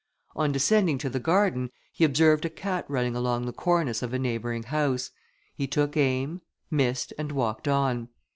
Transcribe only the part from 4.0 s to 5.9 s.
of a neighbouring house; he